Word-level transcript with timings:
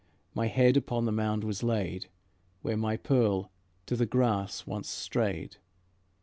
My 0.33 0.47
head 0.47 0.77
upon 0.77 1.05
the 1.05 1.11
mound 1.11 1.43
was 1.43 1.61
laid 1.61 2.07
Where 2.63 2.75
my 2.75 2.97
pearl 2.97 3.51
to 3.85 3.95
the 3.95 4.07
grass 4.07 4.65
once 4.65 4.89
strayed. 4.89 5.57